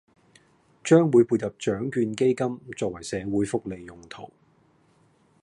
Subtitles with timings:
[0.83, 4.31] 將會撥入獎卷基金作為社會福利用途